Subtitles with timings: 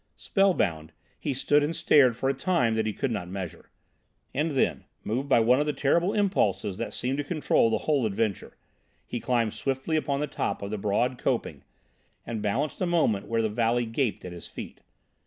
[0.15, 3.69] Spellbound, he stood and stared for a time that he could not measure.
[4.33, 8.07] And then, moved by one of the terrible impulses that seemed to control the whole
[8.07, 8.57] adventure,
[9.05, 11.61] he climbed swiftly upon the top of the broad coping,
[12.25, 14.81] and balanced a moment where the valley gaped at his feet.